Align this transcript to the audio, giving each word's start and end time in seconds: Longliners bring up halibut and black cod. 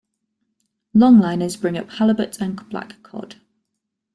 Longliners 0.95 1.61
bring 1.61 1.77
up 1.77 1.87
halibut 1.91 2.41
and 2.41 2.67
black 2.69 3.03
cod. 3.03 3.35